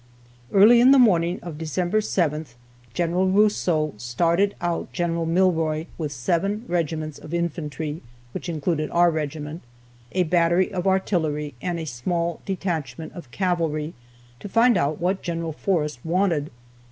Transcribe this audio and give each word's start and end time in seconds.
Early 0.51 0.81
in 0.81 0.89
the 0.89 0.97
morning 0.97 1.39
of 1.43 1.59
December 1.59 2.01
7th, 2.01 2.55
General 2.91 3.29
Rousseau 3.29 3.93
started 3.97 4.55
out 4.59 4.91
General 4.91 5.27
Milroy 5.27 5.85
with 5.95 6.11
seven 6.11 6.65
regiments 6.67 7.19
of 7.19 7.35
infantry, 7.35 8.01
(which 8.31 8.49
included 8.49 8.89
our 8.89 9.11
regiment,) 9.11 9.61
a 10.13 10.23
battery 10.23 10.73
of 10.73 10.87
artillery, 10.87 11.53
and 11.61 11.79
a 11.79 11.85
small 11.85 12.41
detachment 12.47 13.13
of 13.13 13.29
cavalry, 13.29 13.93
to 14.39 14.49
find 14.49 14.75
out 14.75 14.99
what 14.99 15.21
Gen. 15.21 15.51
Forrest 15.53 16.03
wanted. 16.03 16.49